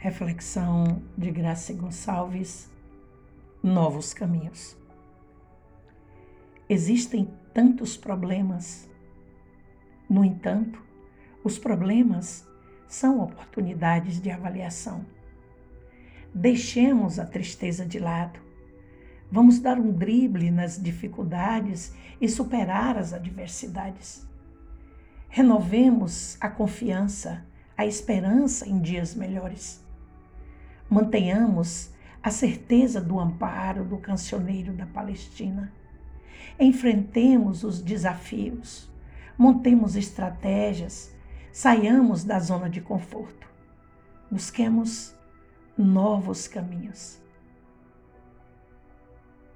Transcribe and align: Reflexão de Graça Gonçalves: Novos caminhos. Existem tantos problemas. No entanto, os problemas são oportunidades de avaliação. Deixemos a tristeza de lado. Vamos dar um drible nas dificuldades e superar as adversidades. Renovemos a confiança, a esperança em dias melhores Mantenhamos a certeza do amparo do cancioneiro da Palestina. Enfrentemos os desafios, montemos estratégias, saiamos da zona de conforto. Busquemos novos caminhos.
Reflexão 0.00 1.02
de 1.16 1.28
Graça 1.32 1.72
Gonçalves: 1.72 2.70
Novos 3.60 4.14
caminhos. 4.14 4.76
Existem 6.68 7.28
tantos 7.52 7.96
problemas. 7.96 8.88
No 10.08 10.24
entanto, 10.24 10.80
os 11.42 11.58
problemas 11.58 12.46
são 12.86 13.20
oportunidades 13.20 14.20
de 14.20 14.30
avaliação. 14.30 15.04
Deixemos 16.32 17.18
a 17.18 17.26
tristeza 17.26 17.84
de 17.84 17.98
lado. 17.98 18.38
Vamos 19.32 19.58
dar 19.58 19.80
um 19.80 19.90
drible 19.90 20.48
nas 20.52 20.80
dificuldades 20.80 21.92
e 22.20 22.28
superar 22.28 22.96
as 22.96 23.12
adversidades. 23.12 24.24
Renovemos 25.28 26.36
a 26.40 26.48
confiança, 26.48 27.44
a 27.76 27.84
esperança 27.84 28.64
em 28.64 28.80
dias 28.80 29.12
melhores 29.16 29.87
Mantenhamos 30.90 31.90
a 32.22 32.30
certeza 32.30 33.00
do 33.00 33.20
amparo 33.20 33.84
do 33.84 33.98
cancioneiro 33.98 34.72
da 34.72 34.86
Palestina. 34.86 35.72
Enfrentemos 36.58 37.62
os 37.62 37.80
desafios, 37.80 38.90
montemos 39.36 39.96
estratégias, 39.96 41.14
saiamos 41.52 42.24
da 42.24 42.40
zona 42.40 42.70
de 42.70 42.80
conforto. 42.80 43.46
Busquemos 44.30 45.14
novos 45.76 46.48
caminhos. 46.48 47.18